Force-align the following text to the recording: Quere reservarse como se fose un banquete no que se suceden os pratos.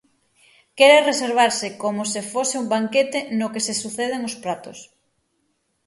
Quere 0.77 1.07
reservarse 1.09 1.67
como 1.83 2.01
se 2.13 2.21
fose 2.31 2.55
un 2.61 2.67
banquete 2.73 3.19
no 3.39 3.47
que 3.53 3.61
se 3.67 3.73
suceden 3.83 4.21
os 4.29 4.35
pratos. 4.43 4.77